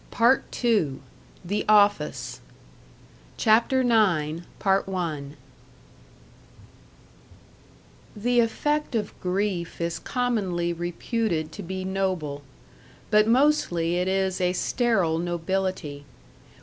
[0.09, 0.95] Part II
[1.45, 2.41] THE OFFICE
[3.37, 4.41] CHAPTER IX
[8.15, 12.41] The effect of grief is commonly reputed to be noble.
[13.11, 16.05] But mostly it is a sterile nobility.